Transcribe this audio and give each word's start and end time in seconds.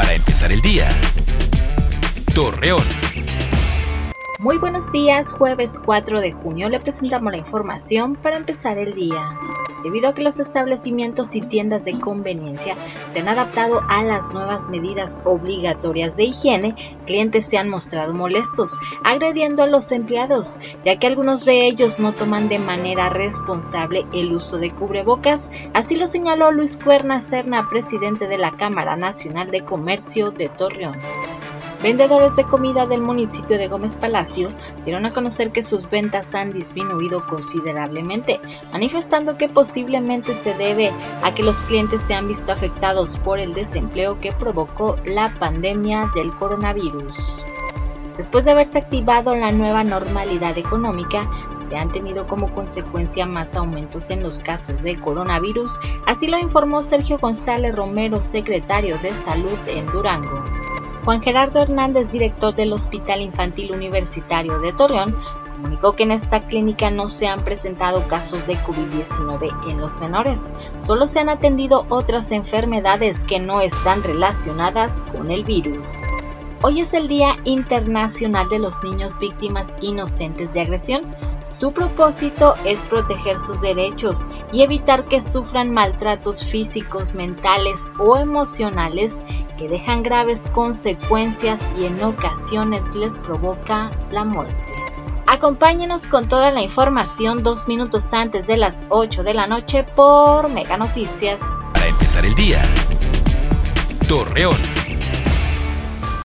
para 0.00 0.14
empezar 0.14 0.50
el 0.50 0.62
día. 0.62 0.88
Torreón. 2.34 2.86
Muy 4.38 4.56
buenos 4.56 4.90
días, 4.90 5.30
jueves 5.30 5.78
4 5.84 6.22
de 6.22 6.32
junio 6.32 6.70
le 6.70 6.80
presentamos 6.80 7.30
la 7.30 7.36
información 7.36 8.16
para 8.16 8.38
empezar 8.38 8.78
el 8.78 8.94
día. 8.94 9.36
Debido 9.82 10.08
a 10.08 10.14
que 10.14 10.22
los 10.22 10.38
establecimientos 10.38 11.34
y 11.34 11.40
tiendas 11.40 11.84
de 11.84 11.98
conveniencia 11.98 12.76
se 13.12 13.20
han 13.20 13.28
adaptado 13.28 13.80
a 13.88 14.02
las 14.02 14.32
nuevas 14.32 14.68
medidas 14.68 15.20
obligatorias 15.24 16.16
de 16.16 16.24
higiene, 16.24 16.74
clientes 17.06 17.46
se 17.46 17.58
han 17.58 17.68
mostrado 17.68 18.12
molestos, 18.12 18.78
agrediendo 19.04 19.62
a 19.62 19.66
los 19.66 19.90
empleados, 19.92 20.58
ya 20.84 20.98
que 20.98 21.06
algunos 21.06 21.44
de 21.44 21.66
ellos 21.66 21.98
no 21.98 22.12
toman 22.12 22.48
de 22.48 22.58
manera 22.58 23.08
responsable 23.08 24.06
el 24.12 24.32
uso 24.32 24.58
de 24.58 24.70
cubrebocas, 24.70 25.50
así 25.74 25.96
lo 25.96 26.06
señaló 26.06 26.52
Luis 26.52 26.76
Cuerna 26.76 27.20
Serna, 27.20 27.68
presidente 27.68 28.28
de 28.28 28.38
la 28.38 28.52
Cámara 28.52 28.96
Nacional 28.96 29.50
de 29.50 29.64
Comercio 29.64 30.30
de 30.30 30.48
Torreón. 30.48 30.98
Vendedores 31.82 32.36
de 32.36 32.44
comida 32.44 32.84
del 32.84 33.00
municipio 33.00 33.56
de 33.56 33.66
Gómez 33.66 33.96
Palacio 33.96 34.50
dieron 34.84 35.06
a 35.06 35.12
conocer 35.12 35.50
que 35.50 35.62
sus 35.62 35.88
ventas 35.88 36.34
han 36.34 36.52
disminuido 36.52 37.20
considerablemente, 37.26 38.38
manifestando 38.70 39.38
que 39.38 39.48
posiblemente 39.48 40.34
se 40.34 40.52
debe 40.52 40.92
a 41.22 41.34
que 41.34 41.42
los 41.42 41.56
clientes 41.62 42.02
se 42.02 42.12
han 42.12 42.28
visto 42.28 42.52
afectados 42.52 43.18
por 43.20 43.38
el 43.38 43.54
desempleo 43.54 44.18
que 44.18 44.30
provocó 44.30 44.96
la 45.06 45.32
pandemia 45.32 46.10
del 46.14 46.34
coronavirus. 46.34 47.46
Después 48.18 48.44
de 48.44 48.50
haberse 48.50 48.76
activado 48.76 49.34
la 49.34 49.50
nueva 49.50 49.82
normalidad 49.82 50.58
económica, 50.58 51.22
se 51.66 51.78
han 51.78 51.88
tenido 51.88 52.26
como 52.26 52.52
consecuencia 52.52 53.24
más 53.24 53.56
aumentos 53.56 54.10
en 54.10 54.22
los 54.22 54.38
casos 54.40 54.82
de 54.82 54.96
coronavirus, 54.96 55.80
así 56.04 56.26
lo 56.26 56.36
informó 56.36 56.82
Sergio 56.82 57.16
González 57.16 57.74
Romero, 57.74 58.20
secretario 58.20 58.98
de 58.98 59.14
Salud 59.14 59.58
en 59.66 59.86
Durango. 59.86 60.44
Juan 61.04 61.22
Gerardo 61.22 61.60
Hernández, 61.60 62.12
director 62.12 62.54
del 62.54 62.72
Hospital 62.72 63.22
Infantil 63.22 63.72
Universitario 63.72 64.58
de 64.58 64.72
Torreón, 64.72 65.16
comunicó 65.54 65.92
que 65.92 66.02
en 66.02 66.10
esta 66.10 66.40
clínica 66.40 66.90
no 66.90 67.08
se 67.08 67.26
han 67.26 67.40
presentado 67.40 68.06
casos 68.06 68.46
de 68.46 68.56
COVID-19 68.58 69.70
en 69.70 69.80
los 69.80 69.96
menores, 69.98 70.50
solo 70.84 71.06
se 71.06 71.20
han 71.20 71.28
atendido 71.28 71.86
otras 71.88 72.32
enfermedades 72.32 73.24
que 73.24 73.40
no 73.40 73.60
están 73.60 74.02
relacionadas 74.02 75.02
con 75.04 75.30
el 75.30 75.44
virus. 75.44 75.86
Hoy 76.62 76.80
es 76.80 76.92
el 76.92 77.08
Día 77.08 77.36
Internacional 77.44 78.46
de 78.50 78.58
los 78.58 78.82
Niños 78.82 79.18
Víctimas 79.18 79.74
Inocentes 79.80 80.52
de 80.52 80.60
Agresión. 80.60 81.00
Su 81.46 81.72
propósito 81.72 82.54
es 82.66 82.84
proteger 82.84 83.38
sus 83.38 83.62
derechos 83.62 84.28
y 84.52 84.60
evitar 84.60 85.06
que 85.06 85.22
sufran 85.22 85.72
maltratos 85.72 86.44
físicos, 86.44 87.14
mentales 87.14 87.90
o 87.98 88.18
emocionales 88.18 89.22
que 89.60 89.68
dejan 89.68 90.02
graves 90.02 90.48
consecuencias 90.50 91.60
y 91.78 91.84
en 91.84 92.02
ocasiones 92.02 92.94
les 92.94 93.18
provoca 93.18 93.90
la 94.10 94.24
muerte. 94.24 94.56
Acompáñenos 95.26 96.06
con 96.06 96.26
toda 96.26 96.50
la 96.50 96.62
información 96.62 97.42
dos 97.42 97.68
minutos 97.68 98.14
antes 98.14 98.46
de 98.46 98.56
las 98.56 98.86
8 98.88 99.22
de 99.22 99.34
la 99.34 99.46
noche 99.46 99.84
por 99.84 100.48
Mega 100.48 100.78
Noticias. 100.78 101.42
Para 101.74 101.88
empezar 101.88 102.24
el 102.24 102.34
día, 102.34 102.62
Torreón. 104.08 104.79